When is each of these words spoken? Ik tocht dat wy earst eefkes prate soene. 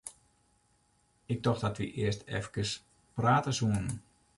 Ik 1.33 1.39
tocht 1.45 1.61
dat 1.65 1.77
wy 1.79 1.87
earst 2.03 2.23
eefkes 2.37 2.71
prate 3.17 3.51
soene. 3.59 3.93